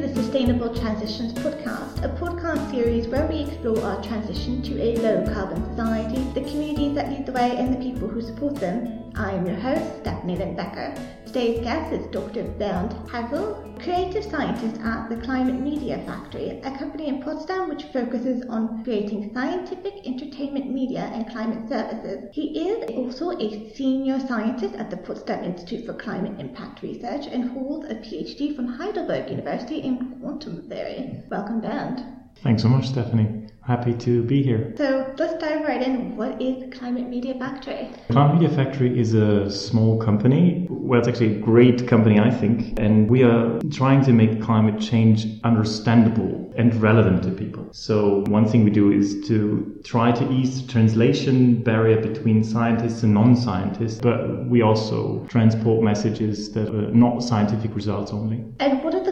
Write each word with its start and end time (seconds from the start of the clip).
the 0.00 0.14
Sustainable 0.14 0.74
Transitions 0.74 1.34
podcast, 1.34 2.02
a 2.02 2.08
podcast 2.08 2.70
series 2.70 3.06
where 3.08 3.26
we 3.26 3.40
explore 3.40 3.78
our 3.84 4.02
transition 4.02 4.62
to 4.62 4.80
a 4.80 4.96
low 4.96 5.34
carbon 5.34 5.62
society, 5.68 6.22
the 6.32 6.40
communities 6.40 6.94
that 6.94 7.10
lead 7.10 7.26
the 7.26 7.32
way, 7.32 7.54
and 7.58 7.74
the 7.74 7.78
people 7.78 8.08
who 8.08 8.22
support 8.22 8.54
them. 8.54 8.99
I'm 9.14 9.46
your 9.46 9.56
host, 9.56 10.00
Stephanie 10.00 10.36
Lindbecker. 10.36 11.26
Today's 11.26 11.60
guest 11.60 11.92
is 11.92 12.06
Dr. 12.08 12.44
Bernd 12.44 12.92
Hezel, 13.08 13.80
creative 13.82 14.24
scientist 14.24 14.80
at 14.82 15.08
the 15.08 15.16
Climate 15.16 15.60
Media 15.60 15.98
Factory, 16.06 16.60
a 16.62 16.76
company 16.78 17.08
in 17.08 17.22
Potsdam 17.22 17.68
which 17.68 17.84
focuses 17.84 18.44
on 18.48 18.84
creating 18.84 19.32
scientific 19.34 20.06
entertainment 20.06 20.70
media 20.70 21.10
and 21.12 21.28
climate 21.30 21.68
services. 21.68 22.28
He 22.32 22.68
is 22.68 22.90
also 22.90 23.32
a 23.38 23.72
senior 23.74 24.20
scientist 24.20 24.74
at 24.76 24.90
the 24.90 24.96
Potsdam 24.98 25.44
Institute 25.44 25.86
for 25.86 25.94
Climate 25.94 26.38
Impact 26.38 26.82
Research 26.82 27.26
and 27.26 27.50
holds 27.50 27.90
a 27.90 27.96
PhD 27.96 28.54
from 28.54 28.66
Heidelberg 28.66 29.30
University 29.30 29.78
in 29.78 30.20
quantum 30.20 30.68
theory. 30.68 31.22
Welcome, 31.30 31.60
Bernd. 31.60 32.04
Thanks 32.42 32.62
so 32.62 32.68
much, 32.68 32.88
Stephanie. 32.88 33.39
Happy 33.70 33.94
to 33.94 34.24
be 34.24 34.42
here. 34.42 34.74
So 34.76 35.14
let's 35.16 35.40
dive 35.40 35.62
right 35.62 35.80
in. 35.80 36.16
What 36.16 36.42
is 36.42 36.74
Climate 36.76 37.08
Media 37.08 37.34
Factory? 37.38 37.88
Climate 38.10 38.40
Media 38.40 38.56
Factory 38.56 38.98
is 38.98 39.14
a 39.14 39.48
small 39.48 39.96
company. 39.96 40.66
Well, 40.68 40.98
it's 40.98 41.06
actually 41.06 41.36
a 41.36 41.38
great 41.38 41.86
company, 41.86 42.18
I 42.18 42.32
think. 42.32 42.80
And 42.80 43.08
we 43.08 43.22
are 43.22 43.60
trying 43.70 44.04
to 44.06 44.12
make 44.12 44.42
climate 44.42 44.80
change 44.80 45.24
understandable 45.44 46.52
and 46.56 46.74
relevant 46.82 47.22
to 47.22 47.30
people. 47.30 47.68
So 47.70 48.24
one 48.26 48.44
thing 48.44 48.64
we 48.64 48.70
do 48.72 48.90
is 48.90 49.24
to 49.28 49.80
try 49.84 50.10
to 50.10 50.32
ease 50.32 50.62
the 50.62 50.72
translation 50.72 51.62
barrier 51.62 52.00
between 52.00 52.42
scientists 52.42 53.04
and 53.04 53.14
non-scientists, 53.14 54.00
but 54.00 54.46
we 54.46 54.62
also 54.62 55.24
transport 55.28 55.84
messages 55.84 56.50
that 56.54 56.68
are 56.74 56.90
not 56.90 57.22
scientific 57.22 57.76
results 57.76 58.10
only. 58.10 58.44
And 58.58 58.82
what 58.82 58.94
are 58.96 59.04
the 59.04 59.09